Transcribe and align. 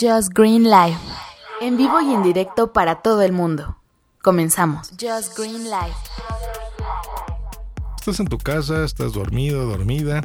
Just 0.00 0.32
Green 0.32 0.64
Life. 0.64 0.98
En 1.60 1.76
vivo 1.76 2.00
y 2.00 2.14
en 2.14 2.22
directo 2.22 2.72
para 2.72 3.02
todo 3.02 3.20
el 3.20 3.32
mundo. 3.32 3.76
Comenzamos. 4.22 4.90
Just 4.98 5.36
Green 5.36 5.64
Life. 5.64 5.96
Estás 7.98 8.18
en 8.18 8.26
tu 8.26 8.38
casa, 8.38 8.84
estás 8.84 9.12
dormido, 9.12 9.66
dormida, 9.66 10.22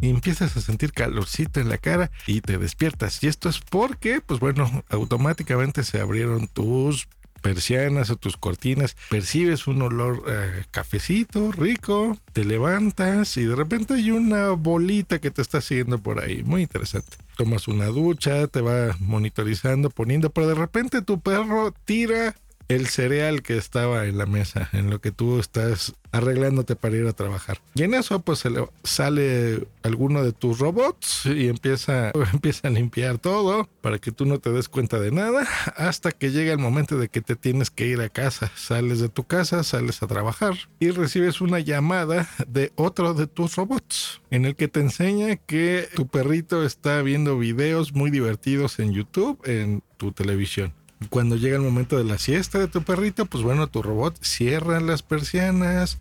y 0.00 0.10
empiezas 0.10 0.56
a 0.56 0.60
sentir 0.60 0.92
calorcito 0.92 1.58
en 1.58 1.68
la 1.68 1.78
cara 1.78 2.12
y 2.28 2.42
te 2.42 2.58
despiertas. 2.58 3.20
Y 3.24 3.26
esto 3.26 3.48
es 3.48 3.58
porque, 3.58 4.20
pues 4.20 4.38
bueno, 4.38 4.84
automáticamente 4.88 5.82
se 5.82 6.00
abrieron 6.00 6.46
tus 6.46 7.08
persianas 7.40 8.10
o 8.10 8.16
tus 8.16 8.36
cortinas, 8.36 8.96
percibes 9.10 9.66
un 9.66 9.82
olor 9.82 10.24
eh, 10.28 10.64
cafecito 10.70 11.52
rico, 11.52 12.16
te 12.32 12.44
levantas 12.44 13.36
y 13.36 13.44
de 13.44 13.56
repente 13.56 13.94
hay 13.94 14.10
una 14.10 14.50
bolita 14.50 15.18
que 15.18 15.30
te 15.30 15.42
está 15.42 15.60
siguiendo 15.60 15.98
por 15.98 16.20
ahí. 16.20 16.42
Muy 16.42 16.62
interesante. 16.62 17.16
Tomas 17.36 17.68
una 17.68 17.86
ducha, 17.86 18.46
te 18.48 18.60
va 18.60 18.96
monitorizando, 19.00 19.90
poniendo, 19.90 20.30
pero 20.30 20.48
de 20.48 20.54
repente 20.54 21.02
tu 21.02 21.20
perro 21.20 21.72
tira 21.84 22.34
el 22.68 22.86
cereal 22.86 23.42
que 23.42 23.56
estaba 23.56 24.06
en 24.06 24.18
la 24.18 24.26
mesa, 24.26 24.68
en 24.72 24.90
lo 24.90 25.00
que 25.00 25.10
tú 25.10 25.38
estás 25.40 25.94
arreglándote 26.12 26.76
para 26.76 26.96
ir 26.96 27.06
a 27.06 27.12
trabajar. 27.12 27.60
Y 27.74 27.82
en 27.82 27.94
eso 27.94 28.20
pues 28.20 28.44
sale 28.84 29.66
alguno 29.82 30.22
de 30.22 30.32
tus 30.32 30.58
robots 30.58 31.26
y 31.26 31.48
empieza, 31.48 32.12
empieza 32.32 32.68
a 32.68 32.70
limpiar 32.70 33.18
todo 33.18 33.68
para 33.80 33.98
que 33.98 34.12
tú 34.12 34.24
no 34.24 34.38
te 34.38 34.50
des 34.50 34.68
cuenta 34.68 34.98
de 35.00 35.10
nada 35.10 35.46
hasta 35.76 36.10
que 36.12 36.30
llega 36.30 36.52
el 36.52 36.58
momento 36.58 36.98
de 36.98 37.08
que 37.08 37.20
te 37.20 37.36
tienes 37.36 37.70
que 37.70 37.86
ir 37.86 38.00
a 38.00 38.08
casa. 38.08 38.50
Sales 38.54 39.00
de 39.00 39.08
tu 39.08 39.24
casa, 39.24 39.64
sales 39.64 40.02
a 40.02 40.06
trabajar 40.06 40.54
y 40.80 40.90
recibes 40.90 41.40
una 41.40 41.60
llamada 41.60 42.28
de 42.46 42.72
otro 42.76 43.14
de 43.14 43.26
tus 43.26 43.56
robots 43.56 44.20
en 44.30 44.44
el 44.44 44.56
que 44.56 44.68
te 44.68 44.80
enseña 44.80 45.36
que 45.36 45.88
tu 45.94 46.06
perrito 46.06 46.64
está 46.64 47.02
viendo 47.02 47.38
videos 47.38 47.92
muy 47.92 48.10
divertidos 48.10 48.78
en 48.78 48.92
YouTube 48.92 49.40
en 49.44 49.82
tu 49.96 50.12
televisión. 50.12 50.77
Cuando 51.10 51.36
llega 51.36 51.56
el 51.56 51.62
momento 51.62 51.96
de 51.96 52.04
la 52.04 52.18
siesta 52.18 52.58
de 52.58 52.68
tu 52.68 52.82
perrito, 52.82 53.26
pues 53.26 53.42
bueno, 53.42 53.68
tu 53.68 53.82
robot 53.82 54.18
cierra 54.20 54.80
las 54.80 55.02
persianas, 55.02 56.00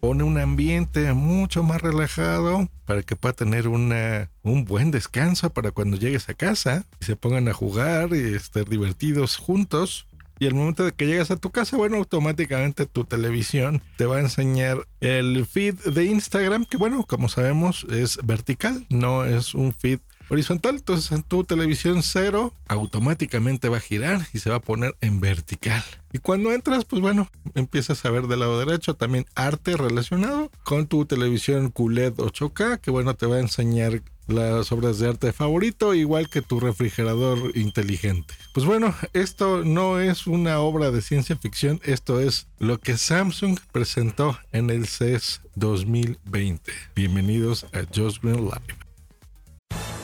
pone 0.00 0.22
un 0.24 0.38
ambiente 0.38 1.12
mucho 1.12 1.62
más 1.62 1.82
relajado 1.82 2.68
para 2.86 3.02
que 3.02 3.16
pueda 3.16 3.32
tener 3.32 3.68
una, 3.68 4.30
un 4.42 4.64
buen 4.64 4.90
descanso 4.90 5.50
para 5.50 5.70
cuando 5.70 5.96
llegues 5.96 6.28
a 6.28 6.34
casa 6.34 6.84
y 7.00 7.04
se 7.04 7.16
pongan 7.16 7.48
a 7.48 7.52
jugar 7.52 8.10
y 8.14 8.34
estar 8.34 8.68
divertidos 8.68 9.36
juntos. 9.36 10.06
Y 10.40 10.46
al 10.46 10.54
momento 10.54 10.84
de 10.84 10.92
que 10.92 11.06
llegas 11.06 11.32
a 11.32 11.36
tu 11.36 11.50
casa, 11.50 11.76
bueno, 11.76 11.96
automáticamente 11.96 12.86
tu 12.86 13.04
televisión 13.04 13.82
te 13.96 14.06
va 14.06 14.18
a 14.18 14.20
enseñar 14.20 14.86
el 15.00 15.44
feed 15.46 15.74
de 15.74 16.04
Instagram, 16.04 16.64
que 16.64 16.76
bueno, 16.76 17.04
como 17.04 17.28
sabemos 17.28 17.84
es 17.90 18.20
vertical, 18.22 18.86
no 18.88 19.24
es 19.24 19.54
un 19.54 19.74
feed 19.74 19.98
horizontal. 20.28 20.76
Entonces 20.76 21.12
en 21.12 21.22
tu 21.22 21.44
televisión 21.44 22.02
cero 22.02 22.52
automáticamente 22.66 23.68
va 23.68 23.78
a 23.78 23.80
girar 23.80 24.26
y 24.32 24.38
se 24.38 24.50
va 24.50 24.56
a 24.56 24.60
poner 24.60 24.96
en 25.00 25.20
vertical. 25.20 25.84
Y 26.12 26.18
cuando 26.18 26.52
entras, 26.52 26.84
pues 26.84 27.02
bueno, 27.02 27.28
empiezas 27.54 28.04
a 28.04 28.10
ver 28.10 28.26
del 28.26 28.40
lado 28.40 28.58
derecho 28.58 28.94
también 28.94 29.26
arte 29.34 29.76
relacionado 29.76 30.50
con 30.64 30.86
tu 30.86 31.04
televisión 31.04 31.70
QLED 31.70 32.14
8K, 32.14 32.80
que 32.80 32.90
bueno, 32.90 33.14
te 33.14 33.26
va 33.26 33.36
a 33.36 33.40
enseñar 33.40 34.02
las 34.28 34.70
obras 34.72 34.98
de 34.98 35.08
arte 35.08 35.32
favorito, 35.32 35.94
igual 35.94 36.28
que 36.28 36.42
tu 36.42 36.60
refrigerador 36.60 37.56
inteligente. 37.56 38.34
Pues 38.52 38.66
bueno, 38.66 38.94
esto 39.14 39.64
no 39.64 40.00
es 40.00 40.26
una 40.26 40.60
obra 40.60 40.90
de 40.90 41.00
ciencia 41.02 41.36
ficción, 41.36 41.80
esto 41.84 42.20
es 42.20 42.46
lo 42.58 42.78
que 42.78 42.96
Samsung 42.96 43.58
presentó 43.72 44.38
en 44.52 44.70
el 44.70 44.86
CES 44.86 45.40
2020. 45.56 46.72
Bienvenidos 46.94 47.64
a 47.72 47.84
Just 47.94 48.22
Green 48.22 48.44
Live. 48.44 48.77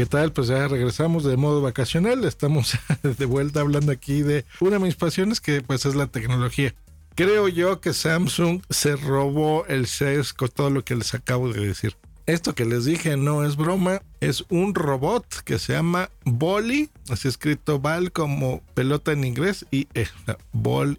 ¿Qué 0.00 0.06
tal? 0.06 0.32
Pues 0.32 0.48
ya 0.48 0.66
regresamos 0.66 1.24
de 1.24 1.36
modo 1.36 1.60
vacacional. 1.60 2.24
Estamos 2.24 2.72
de 3.02 3.26
vuelta 3.26 3.60
hablando 3.60 3.92
aquí 3.92 4.22
de 4.22 4.46
una 4.58 4.78
de 4.78 4.78
mis 4.78 4.94
pasiones 4.94 5.42
que 5.42 5.60
pues 5.60 5.84
es 5.84 5.94
la 5.94 6.06
tecnología. 6.06 6.74
Creo 7.14 7.48
yo 7.48 7.82
que 7.82 7.92
Samsung 7.92 8.62
se 8.70 8.96
robó 8.96 9.66
el 9.66 9.86
CES 9.86 10.32
con 10.32 10.48
todo 10.48 10.70
lo 10.70 10.86
que 10.86 10.96
les 10.96 11.12
acabo 11.12 11.52
de 11.52 11.66
decir. 11.66 11.98
Esto 12.24 12.54
que 12.54 12.64
les 12.64 12.86
dije 12.86 13.18
no 13.18 13.44
es 13.44 13.56
broma, 13.56 14.00
es 14.20 14.46
un 14.48 14.74
robot 14.74 15.26
que 15.44 15.58
se 15.58 15.74
llama 15.74 16.08
Bolly, 16.24 16.88
así 17.10 17.28
escrito 17.28 17.78
Ball 17.78 18.10
como 18.10 18.62
pelota 18.72 19.12
en 19.12 19.24
inglés 19.24 19.66
y 19.70 19.86
eh, 19.92 20.08
Ball 20.52 20.98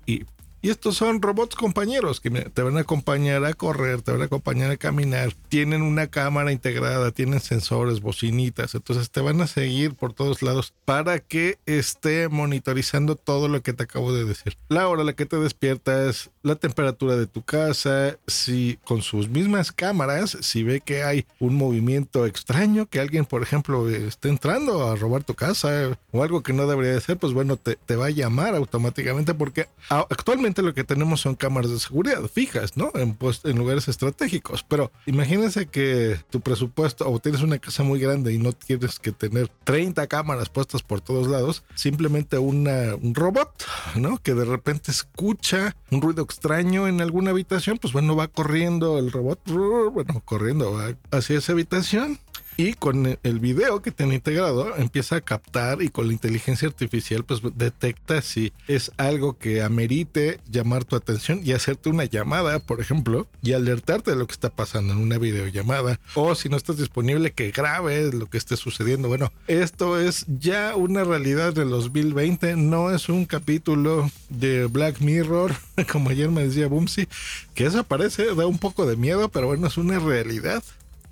y 0.62 0.70
estos 0.70 0.96
son 0.98 1.22
robots 1.22 1.56
compañeros 1.56 2.20
que 2.20 2.30
te 2.30 2.62
van 2.62 2.78
a 2.78 2.82
acompañar 2.82 3.44
a 3.46 3.54
correr, 3.54 4.02
te 4.02 4.12
van 4.12 4.22
a 4.22 4.26
acompañar 4.26 4.70
a 4.70 4.78
caminar. 4.78 5.34
Tienen 5.50 5.82
una 5.82 6.08
cámara 6.08 6.52
integrada, 6.52 7.12
tienen 7.12 7.40
sensores, 7.40 8.02
bocinitas. 8.02 8.76
Entonces 8.76 9.10
te 9.10 9.22
van 9.22 9.42
a 9.42 9.48
seguir 9.48 9.96
por 9.96 10.14
todos 10.14 10.44
lados 10.44 10.74
para 10.86 11.20
que 11.20 11.58
esté 11.66 12.30
monitorizando 12.30 13.16
todo 13.16 13.48
lo 13.48 13.62
que 13.62 13.74
te 13.74 13.84
acabo 13.84 14.14
de 14.14 14.26
decir. 14.26 14.58
La 14.70 14.88
hora 14.88 15.02
a 15.02 15.06
la 15.06 15.14
que 15.14 15.26
te 15.26 15.38
despiertas, 15.38 16.30
la 16.44 16.56
temperatura 16.56 17.16
de 17.16 17.28
tu 17.28 17.44
casa, 17.44 18.18
si 18.28 18.80
con 18.84 19.02
sus 19.02 19.30
mismas 19.30 19.72
cámaras, 19.72 20.38
si 20.42 20.64
ve 20.64 20.82
que 20.82 21.04
hay 21.04 21.26
un 21.40 21.56
movimiento 21.56 22.26
extraño, 22.26 22.88
que 22.88 23.00
alguien, 23.00 23.26
por 23.26 23.44
ejemplo, 23.44 23.90
esté 23.90 24.30
entrando 24.30 24.88
a 24.88 24.96
robar 24.96 25.24
tu 25.24 25.34
casa 25.34 25.98
o 26.12 26.24
algo 26.24 26.44
que 26.44 26.54
no 26.54 26.68
debería 26.68 26.94
de 26.94 27.02
ser, 27.02 27.18
pues 27.18 27.34
bueno, 27.34 27.58
te, 27.58 27.76
te 27.76 27.96
va 27.96 28.08
a 28.08 28.12
llamar 28.12 28.56
automáticamente 28.56 29.34
porque 29.34 29.68
actualmente 29.90 30.62
lo 30.62 30.74
que 30.74 30.84
tenemos 30.84 31.22
son 31.22 31.36
cámaras 31.36 31.72
de 31.72 31.80
seguridad 31.80 32.22
fijas, 32.28 32.78
¿no? 32.78 32.92
En, 32.96 33.14
pues, 33.14 33.42
en 33.44 33.58
lugares 33.58 33.88
estratégicos. 33.88 34.64
Pero 34.68 34.92
imagínense 35.06 35.68
que 35.68 36.20
tu 36.30 36.42
presupuesto 36.42 37.10
o 37.10 37.20
tienes 37.20 37.42
una 37.42 37.60
casa 37.60 37.84
muy 37.84 38.00
grande 38.00 38.34
y 38.34 38.38
no 38.38 38.54
tienes 38.54 39.00
que 39.00 39.12
tener 39.12 39.50
30 39.64 40.08
cámaras 40.08 40.50
puestas 40.50 40.82
por 40.82 41.02
todos 41.02 41.28
lados, 41.28 41.64
simplemente 41.76 42.38
un 42.38 43.14
robot, 43.14 43.52
¿no? 43.96 44.18
Que 44.18 44.34
de 44.34 44.46
repente 44.46 44.92
escucha 44.92 45.76
un 45.90 46.02
ruido 46.02 46.24
extraño 46.32 46.88
en 46.88 47.02
alguna 47.02 47.32
habitación, 47.32 47.78
pues 47.78 47.94
bueno, 47.94 48.16
va 48.16 48.28
corriendo 48.30 48.98
el 48.98 49.12
robot, 49.12 49.40
bueno, 49.94 50.22
corriendo 50.26 50.78
hacia 51.12 51.38
esa 51.38 51.52
habitación 51.52 52.20
y 52.62 52.74
con 52.76 53.18
el 53.24 53.40
video 53.40 53.82
que 53.82 53.90
tiene 53.90 54.14
integrado 54.14 54.78
empieza 54.78 55.16
a 55.16 55.22
captar 55.22 55.82
y 55.82 55.90
con 55.90 56.06
la 56.06 56.14
inteligencia 56.14 56.68
artificial 56.68 57.24
pues 57.24 57.42
detecta 57.56 58.22
si 58.22 58.54
es 58.68 58.92
algo 58.98 59.36
que 59.36 59.64
amerite 59.64 60.40
llamar 60.48 60.86
tu 60.86 60.96
atención 60.96 61.42
y 61.44 61.54
hacerte 61.54 61.90
una 61.90 62.06
llamada, 62.06 62.60
por 62.60 62.80
ejemplo, 62.80 63.28
y 63.42 63.54
alertarte 63.54 64.12
de 64.12 64.18
lo 64.18 64.28
que 64.28 64.34
está 64.34 64.52
pasando 64.52 64.94
en 64.94 65.00
una 65.00 65.18
videollamada 65.18 66.00
o 66.14 66.36
si 66.36 66.50
no 66.50 66.58
estás 66.58 66.78
disponible 66.78 67.32
que 67.32 67.50
grabe 67.50 68.12
lo 68.12 68.28
que 68.28 68.38
esté 68.38 68.56
sucediendo. 68.58 69.08
Bueno, 69.08 69.32
esto 69.48 70.00
es 70.00 70.26
ya 70.28 70.76
una 70.76 71.04
realidad 71.04 71.54
del 71.54 71.70
2020, 71.70 72.58
no 72.58 72.94
es 72.94 73.10
un 73.10 73.26
capítulo 73.26 74.12
de 74.30 74.68
Black 74.68 75.02
Mirror, 75.02 75.56
como 75.92 76.12
ayer 76.12 76.30
me 76.30 76.46
decía 76.46 76.68
Bumsy, 76.68 77.08
que 77.56 77.66
eso 77.66 77.84
parece, 77.84 78.36
da 78.36 78.46
un 78.46 78.60
poco 78.60 78.86
de 78.86 78.98
miedo, 78.98 79.30
pero 79.30 79.48
bueno, 79.48 79.66
es 79.66 79.78
una 79.78 79.98
realidad. 79.98 80.64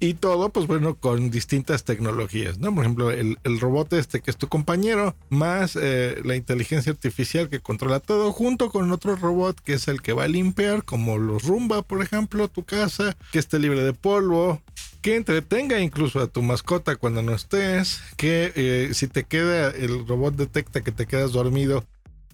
Y 0.01 0.13
todo, 0.13 0.50
pues 0.50 0.66
bueno, 0.66 0.96
con 0.96 1.30
distintas 1.30 1.84
tecnologías, 1.84 2.57
¿no? 2.57 2.74
Por 2.74 2.86
ejemplo, 2.86 3.12
el, 3.12 3.38
robot 3.60 3.92
este 3.94 4.22
que 4.22 4.31
es 4.31 4.38
tu 4.38 4.48
compañero, 4.48 5.16
más 5.30 5.78
eh, 5.80 6.22
la 6.24 6.38
inteligencia 6.38 6.94
artificial 6.94 7.50
que 7.50 7.60
controla 7.60 8.00
todo, 8.00 8.31
junto 8.31 8.69
con 8.69 8.90
otro 8.94 9.18
robot 9.18 9.60
que 9.60 9.74
es 9.74 9.90
el 9.90 10.01
que 10.01 10.13
va 10.13 10.24
a 10.24 10.28
limpiar, 10.30 10.86
como 10.86 11.18
los 11.18 11.44
Rumba, 11.44 11.81
por 11.81 12.01
ejemplo, 12.01 12.48
tu 12.48 12.63
casa, 12.63 13.18
que 13.34 13.40
esté 13.40 13.60
libre 13.60 13.84
de 13.84 13.92
polvo, 13.92 14.62
que 15.01 15.18
entretenga 15.18 15.81
incluso 15.81 16.22
a 16.22 16.28
tu 16.28 16.42
mascota 16.42 16.96
cuando 16.96 17.22
no 17.22 17.34
estés, 17.34 18.01
que 18.16 18.54
eh, 18.56 18.94
si 18.94 19.07
te 19.07 19.25
queda, 19.25 19.69
el 19.69 20.07
robot 20.07 20.36
detecta 20.36 20.81
que 20.81 20.94
te 20.94 21.07
quedas 21.07 21.34
dormido 21.34 21.86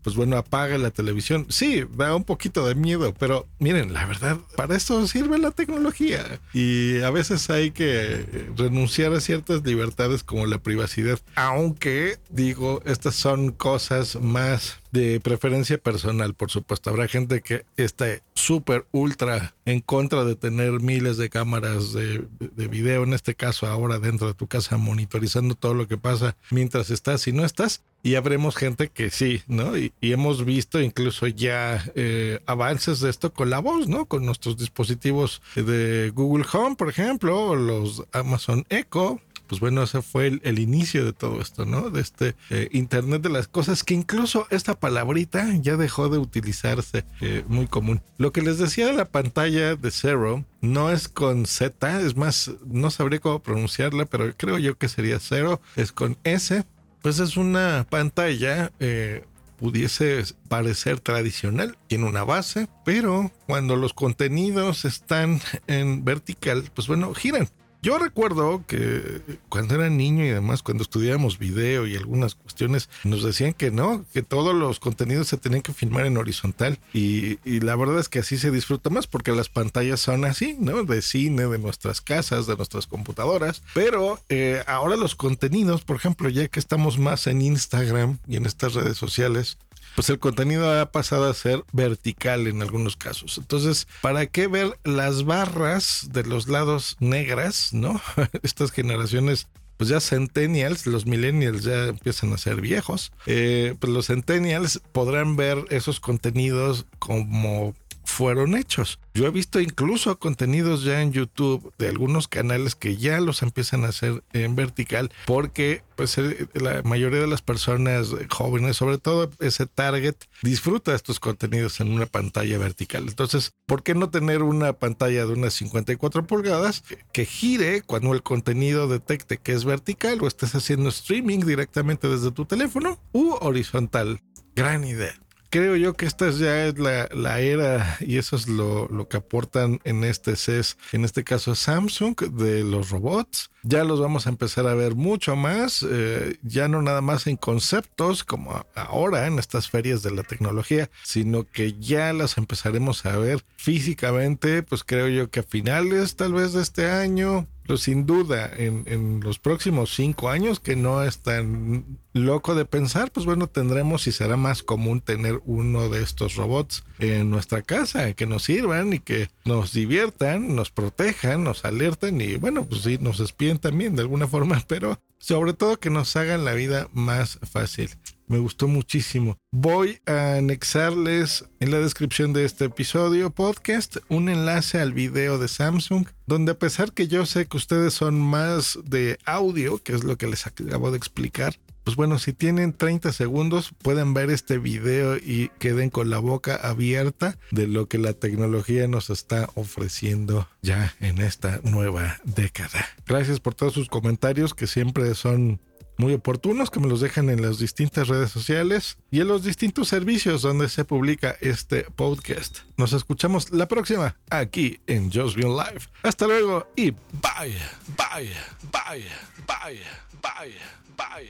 pues 0.05 0.15
bueno, 0.15 0.37
apaga 0.37 0.77
la 0.77 0.91
televisión. 0.91 1.47
Sí, 1.49 1.83
da 1.97 2.15
un 2.15 2.25
poquito 2.25 2.67
de 2.67 2.75
miedo, 2.75 3.11
pero 3.17 3.47
miren, 3.57 3.91
la 3.91 4.05
verdad, 4.05 4.37
para 4.55 4.77
eso 4.77 5.07
sirve 5.07 5.39
la 5.39 5.49
tecnología. 5.49 6.39
Y 6.53 7.01
a 7.01 7.09
veces 7.09 7.49
hay 7.49 7.71
que 7.71 8.23
renunciar 8.55 9.13
a 9.13 9.19
ciertas 9.19 9.63
libertades 9.63 10.23
como 10.23 10.45
la 10.45 10.59
privacidad. 10.59 11.19
Aunque, 11.33 12.19
digo, 12.29 12.83
estas 12.85 13.15
son 13.15 13.51
cosas 13.51 14.21
más 14.21 14.77
de 14.91 15.19
preferencia 15.19 15.79
personal, 15.79 16.35
por 16.35 16.51
supuesto. 16.51 16.91
Habrá 16.91 17.07
gente 17.07 17.41
que 17.41 17.65
esté 17.75 18.21
súper 18.35 18.85
ultra 18.91 19.55
en 19.65 19.81
contra 19.81 20.23
de 20.23 20.35
tener 20.35 20.81
miles 20.81 21.17
de 21.17 21.29
cámaras 21.31 21.93
de, 21.93 22.27
de, 22.39 22.67
video, 22.67 23.03
en 23.03 23.13
este 23.13 23.33
caso 23.33 23.65
ahora 23.65 23.97
dentro 23.97 24.27
de 24.27 24.35
tu 24.35 24.45
casa, 24.45 24.77
monitorizando 24.77 25.55
todo 25.55 25.73
lo 25.73 25.87
que 25.87 25.97
pasa 25.97 26.37
mientras 26.51 26.91
estás 26.91 27.27
y 27.27 27.33
no 27.33 27.43
estás. 27.43 27.81
Y 28.05 28.13
habremos 28.13 28.55
gente 28.55 28.89
que 28.89 29.09
sí, 29.09 29.41
¿no? 29.47 29.75
Y, 29.75 29.91
hemos 29.99 30.45
visto 30.45 30.79
incluso 30.79 31.25
ya 31.25 31.83
eh, 31.95 32.39
avances 32.45 32.99
de 32.99 33.09
esto 33.09 33.33
con 33.33 33.49
la 33.49 33.57
voz, 33.57 33.87
¿no? 33.87 34.05
Con 34.05 34.27
nuestros 34.27 34.57
dispositivos 34.57 35.41
de 35.55 36.11
Google 36.13 36.45
Home, 36.53 36.75
por 36.75 36.87
ejemplo, 36.87 37.47
o 37.47 37.55
los 37.55 38.03
Amazon 38.11 38.63
Echo, 38.69 39.19
pues 39.47 39.59
bueno, 39.59 39.81
ese 39.81 40.03
fue 40.03 40.39
el, 40.43 40.59
inicio 40.59 41.03
de 41.03 41.13
todo 41.13 41.41
esto, 41.41 41.65
¿no? 41.65 41.89
De 41.89 42.01
este 42.01 42.35
eh, 42.51 42.69
Internet 42.73 43.23
de 43.23 43.29
las 43.29 43.47
cosas, 43.47 43.83
que 43.83 43.95
incluso 43.95 44.45
esta 44.51 44.79
palabrita 44.79 45.47
ya 45.59 45.75
dejó 45.75 46.07
de 46.07 46.19
utilizarse 46.19 47.05
eh, 47.21 47.43
muy 47.47 47.65
común. 47.65 48.03
Lo 48.19 48.31
que 48.31 48.43
les 48.43 48.59
decía 48.59 48.85
de 48.85 48.93
la 48.93 49.05
pantalla 49.05 49.75
de 49.75 49.89
Zero 49.89 50.45
no 50.61 50.91
es 50.91 51.07
con 51.07 51.47
Z, 51.47 52.01
es 52.01 52.15
más, 52.15 52.51
no 52.67 52.91
sabría 52.91 53.19
cómo 53.19 53.39
pronunciarla, 53.39 54.05
pero 54.05 54.31
creo 54.37 54.59
yo 54.59 54.77
que 54.77 54.89
sería 54.89 55.19
Zero, 55.19 55.59
es 55.75 55.91
con 55.91 56.17
S. 56.23 56.65
Pues 57.05 57.19
es 57.19 57.37
una 57.37 57.85
pantalla 57.87 58.71
eh, 58.79 59.25
pudiese 59.59 60.23
parecer 60.47 60.99
tradicional, 60.99 61.77
tiene 61.85 62.07
una 62.07 62.23
base, 62.23 62.67
pero 62.83 63.31
cuando 63.45 63.75
los 63.75 63.93
contenidos 63.93 64.85
están 64.85 65.39
en 65.67 66.03
vertical, 66.03 66.63
pues 66.73 66.87
bueno, 66.87 67.13
giran. 67.13 67.47
Yo 67.85 67.99
recuerdo 67.99 68.63
que 68.65 69.21
cuando 69.47 69.75
era 69.75 69.91
niño 69.91 70.25
y 70.25 70.31
además 70.31 70.63
cuando 70.63 70.81
estudiábamos 70.81 71.37
video 71.37 71.85
y 71.85 71.95
algunas 71.95 72.33
cuestiones 72.33 72.89
nos 73.03 73.21
decían 73.23 73.53
que 73.53 73.69
no, 73.69 74.03
que 74.11 74.23
todos 74.23 74.55
los 74.55 74.79
contenidos 74.79 75.27
se 75.27 75.37
tenían 75.37 75.61
que 75.61 75.71
filmar 75.71 76.07
en 76.07 76.17
horizontal 76.17 76.79
y, 76.93 77.37
la 77.59 77.75
verdad 77.75 77.99
es 77.99 78.09
que 78.09 78.17
así 78.17 78.39
se 78.39 78.49
disfruta 78.49 78.89
más 78.89 79.05
porque 79.05 79.33
las 79.33 79.49
pantallas 79.49 79.99
son 79.99 80.25
así, 80.25 80.57
¿no? 80.59 80.83
De 80.83 81.03
cine, 81.03 81.45
de 81.45 81.59
nuestras 81.59 82.01
casas, 82.01 82.47
de 82.47 82.55
nuestras 82.55 82.87
computadoras, 82.87 83.61
pero 83.75 84.19
eh, 84.29 84.63
ahora 84.65 84.95
los 84.95 85.13
contenidos, 85.13 85.83
por 85.83 85.97
ejemplo, 85.97 86.27
ya 86.29 86.47
que 86.47 86.59
estamos 86.59 86.97
más 86.97 87.27
en 87.27 87.43
Instagram 87.43 88.17
y 88.27 88.37
en 88.37 88.47
estas 88.47 88.73
redes 88.73 88.97
sociales, 88.97 89.59
pues 89.95 90.09
el 90.09 90.19
contenido 90.19 90.79
ha 90.79 90.91
pasado 90.91 91.29
a 91.29 91.33
ser 91.33 91.63
vertical 91.71 92.47
en 92.47 92.61
algunos 92.61 92.97
casos. 92.97 93.37
Entonces, 93.37 93.87
¿para 94.01 94.25
qué 94.27 94.47
ver 94.47 94.77
las 94.83 95.23
barras 95.23 96.09
de 96.11 96.23
los 96.23 96.47
lados 96.47 96.97
negras, 96.99 97.73
no? 97.73 98.01
Estas 98.43 98.71
generaciones 98.71 99.47
pues 99.77 99.89
ya 99.89 99.99
centennials, 99.99 100.87
los 100.87 101.05
millennials 101.05 101.63
ya 101.63 101.87
empiezan 101.87 102.31
a 102.33 102.37
ser 102.37 102.61
viejos, 102.61 103.11
eh, 103.25 103.75
pues 103.79 103.91
los 103.91 104.07
centennials 104.07 104.81
podrán 104.93 105.35
ver 105.35 105.65
esos 105.69 105.99
contenidos 105.99 106.85
como 106.97 107.75
fueron 108.05 108.55
hechos. 108.55 108.99
Yo 109.13 109.25
he 109.25 109.31
visto 109.31 109.59
incluso 109.59 110.17
contenidos 110.19 110.83
ya 110.83 111.01
en 111.01 111.11
YouTube 111.11 111.73
de 111.77 111.89
algunos 111.89 112.27
canales 112.27 112.75
que 112.75 112.97
ya 112.97 113.19
los 113.19 113.41
empiezan 113.41 113.83
a 113.83 113.89
hacer 113.89 114.23
en 114.33 114.55
vertical 114.55 115.11
porque 115.25 115.83
pues 115.95 116.17
la 116.53 116.81
mayoría 116.83 117.21
de 117.21 117.27
las 117.27 117.41
personas 117.41 118.09
jóvenes, 118.29 118.75
sobre 118.77 118.97
todo 118.97 119.31
ese 119.39 119.65
target, 119.65 120.15
disfruta 120.41 120.93
estos 120.93 121.19
contenidos 121.19 121.79
en 121.79 121.91
una 121.91 122.05
pantalla 122.05 122.57
vertical. 122.57 123.05
Entonces, 123.07 123.53
¿por 123.65 123.83
qué 123.83 123.95
no 123.95 124.09
tener 124.09 124.43
una 124.43 124.73
pantalla 124.73 125.25
de 125.25 125.33
unas 125.33 125.53
54 125.53 126.27
pulgadas 126.27 126.83
que 127.13 127.25
gire 127.25 127.81
cuando 127.81 128.13
el 128.13 128.23
contenido 128.23 128.87
detecte 128.87 129.37
que 129.37 129.53
es 129.53 129.63
vertical 129.65 130.19
o 130.21 130.27
estés 130.27 130.55
haciendo 130.55 130.89
streaming 130.89 131.39
directamente 131.39 132.09
desde 132.09 132.31
tu 132.31 132.45
teléfono 132.45 132.99
u 133.13 133.33
horizontal? 133.39 134.19
Gran 134.55 134.83
idea 134.83 135.24
creo 135.55 135.77
yo 135.77 135.93
que 135.93 136.05
esta 136.05 136.31
ya 136.31 136.65
es 136.65 136.77
la, 136.77 137.39
era 137.39 137.95
y 138.01 138.17
eso 138.17 138.35
es 138.35 138.49
lo, 138.49 138.89
lo, 138.89 139.07
que 139.07 139.15
aportan 139.15 139.79
en 139.85 140.03
este 140.03 140.35
CES, 140.35 140.77
en 140.91 141.05
este 141.05 141.23
caso 141.23 141.55
Samsung, 141.55 142.19
de 142.33 142.61
los 142.65 142.89
robots. 142.89 143.51
Ya 143.67 143.83
los 143.83 143.99
vamos 143.99 144.27
a 144.27 144.29
empezar 144.29 144.67
a 144.67 144.75
ver 144.75 144.93
mucho 144.93 145.35
más, 145.35 145.83
eh, 145.89 146.37
ya 146.43 146.67
no 146.67 146.83
nada 146.83 147.01
más 147.01 147.25
en 147.25 147.35
conceptos 147.35 148.23
como 148.23 148.63
ahora 148.75 149.25
en 149.25 149.39
estas 149.39 149.71
ferias 149.71 150.03
de 150.03 150.11
la 150.11 150.21
tecnología, 150.21 150.91
sino 151.03 151.45
que 151.45 151.73
ya 151.79 152.13
las 152.13 152.37
empezaremos 152.37 153.07
a 153.07 153.17
ver 153.17 153.43
físicamente, 153.57 154.61
pues 154.61 154.83
creo 154.83 155.07
yo 155.07 155.31
que 155.31 155.39
a 155.39 155.43
finales 155.43 156.15
tal 156.15 156.33
vez 156.33 156.53
de 156.53 156.61
este 156.61 156.91
año, 156.91 157.47
pero 157.63 157.77
sin 157.77 158.05
duda 158.05 158.51
en, 158.55 158.83
en, 158.85 159.21
los 159.21 159.39
próximos 159.39 159.95
cinco 159.95 160.29
años, 160.29 160.59
que 160.59 160.75
no 160.75 161.01
es 161.01 161.17
tan 161.19 161.97
loco 162.13 162.53
de 162.53 162.65
pensar, 162.65 163.11
pues 163.11 163.25
bueno, 163.25 163.47
tendremos 163.47 164.05
y 164.05 164.11
será 164.11 164.37
más 164.37 164.61
común 164.61 165.01
tener 165.01 165.41
uno 165.45 165.89
de 165.89 166.03
estos 166.03 166.35
robots 166.35 166.83
en 166.99 167.31
nuestra 167.31 167.63
casa, 167.63 168.13
que 168.13 168.27
nos 168.27 168.43
sirvan 168.43 168.93
y 168.93 168.99
que 168.99 169.29
nos 169.43 169.73
diviertan, 169.73 170.55
nos 170.55 170.69
protejan, 170.69 171.43
nos 171.43 171.65
alerten 171.65 172.21
y 172.21 172.35
bueno, 172.35 172.65
pues 172.65 172.83
sí, 172.83 172.99
nos 173.01 173.19
espíen 173.19 173.54
también 173.59 173.95
de 173.95 174.01
alguna 174.01 174.27
forma, 174.27 174.63
pero 174.67 174.99
sobre 175.17 175.53
todo 175.53 175.79
que 175.79 175.89
nos 175.89 176.15
hagan 176.15 176.45
la 176.45 176.53
vida 176.53 176.89
más 176.93 177.39
fácil. 177.43 177.89
Me 178.27 178.39
gustó 178.39 178.67
muchísimo. 178.67 179.37
Voy 179.51 179.99
a 180.07 180.37
anexarles 180.37 181.45
en 181.59 181.69
la 181.69 181.79
descripción 181.79 182.33
de 182.33 182.45
este 182.45 182.65
episodio 182.65 183.29
podcast 183.29 183.97
un 184.09 184.29
enlace 184.29 184.79
al 184.79 184.93
video 184.93 185.37
de 185.37 185.47
Samsung, 185.47 186.07
donde 186.25 186.53
a 186.53 186.59
pesar 186.59 186.91
que 186.91 187.07
yo 187.07 187.25
sé 187.27 187.45
que 187.45 187.57
ustedes 187.57 187.93
son 187.93 188.19
más 188.19 188.79
de 188.83 189.19
audio, 189.25 189.77
que 189.81 189.93
es 189.93 190.03
lo 190.03 190.17
que 190.17 190.27
les 190.27 190.47
acabo 190.47 190.89
de 190.89 190.97
explicar, 190.97 191.55
pues 191.85 191.95
bueno, 191.95 192.17
si 192.17 192.33
tienen 192.33 192.73
30 192.73 193.13
segundos 193.13 193.71
pueden 193.81 194.15
ver 194.15 194.31
este 194.31 194.57
video 194.57 195.17
y 195.17 195.51
queden 195.59 195.91
con 195.91 196.09
la 196.09 196.17
boca 196.17 196.55
abierta 196.55 197.37
de 197.51 197.67
lo 197.67 197.87
que 197.87 197.99
la 197.99 198.13
tecnología 198.13 198.87
nos 198.87 199.11
está 199.11 199.49
ofreciendo 199.53 200.49
ya 200.63 200.95
en 200.99 201.19
esta 201.19 201.61
nueva 201.63 202.17
década. 202.23 202.85
Gracias 203.05 203.39
por 203.39 203.53
todos 203.53 203.73
sus 203.73 203.87
comentarios 203.87 204.55
que 204.55 204.65
siempre 204.65 205.13
son 205.13 205.61
muy 205.97 206.13
oportunos 206.13 206.71
que 206.71 206.79
me 206.79 206.87
los 206.87 207.01
dejan 207.01 207.29
en 207.29 207.41
las 207.41 207.59
distintas 207.59 208.07
redes 208.07 208.31
sociales 208.31 208.97
y 209.11 209.21
en 209.21 209.27
los 209.27 209.43
distintos 209.43 209.87
servicios 209.87 210.41
donde 210.41 210.69
se 210.69 210.85
publica 210.85 211.37
este 211.39 211.83
podcast. 211.83 212.59
Nos 212.77 212.93
escuchamos 212.93 213.51
la 213.51 213.67
próxima 213.67 214.17
aquí 214.29 214.79
en 214.87 215.11
Just 215.11 215.37
Been 215.37 215.55
Live. 215.55 215.81
Hasta 216.01 216.25
luego 216.25 216.67
y 216.75 216.91
bye, 216.91 217.55
bye, 217.95 218.31
bye, 218.73 219.05
bye, 219.43 219.79
bye, 220.21 220.55
bye, 220.97 221.29